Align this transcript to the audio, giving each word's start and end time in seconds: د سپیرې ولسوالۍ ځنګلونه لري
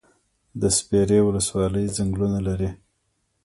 د 0.61 0.63
سپیرې 0.77 1.19
ولسوالۍ 1.23 1.85
ځنګلونه 1.97 2.39
لري 2.47 2.69